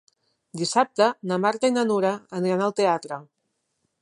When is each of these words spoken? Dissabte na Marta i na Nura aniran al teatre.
Dissabte 0.61 1.09
na 1.31 1.39
Marta 1.45 1.71
i 1.71 1.75
na 1.77 1.85
Nura 1.93 2.17
aniran 2.41 2.65
al 2.71 2.77
teatre. 2.81 3.23